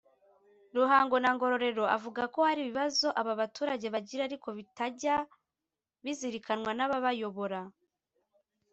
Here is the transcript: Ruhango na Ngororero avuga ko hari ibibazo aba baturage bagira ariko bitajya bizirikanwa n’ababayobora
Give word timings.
Ruhango 0.75 1.15
na 1.19 1.29
Ngororero 1.35 1.83
avuga 1.95 2.21
ko 2.33 2.39
hari 2.47 2.59
ibibazo 2.63 3.07
aba 3.19 3.33
baturage 3.41 3.87
bagira 3.95 4.21
ariko 4.25 4.47
bitajya 4.57 5.15
bizirikanwa 6.03 6.71
n’ababayobora 6.75 7.59